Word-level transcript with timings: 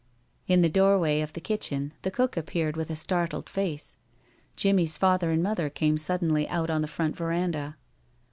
In 0.47 0.63
the 0.63 0.67
doorway 0.69 1.21
of 1.21 1.33
the 1.33 1.39
kitchen 1.39 1.93
the 2.01 2.09
cook 2.09 2.35
appeared 2.35 2.75
with 2.75 2.89
a 2.89 2.95
startled 2.95 3.47
face. 3.47 3.97
Jimmie's 4.55 4.97
father 4.97 5.29
and 5.29 5.43
mother 5.43 5.69
came 5.69 5.95
suddenly 5.99 6.49
out 6.49 6.71
on 6.71 6.81
the 6.81 6.87
front 6.87 7.15
veranda. 7.15 7.77